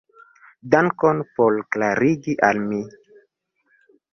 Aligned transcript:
Dankon 0.75 1.21
por 1.35 1.59
klarigi 1.75 2.35
al 2.51 2.63
mi. 2.71 2.81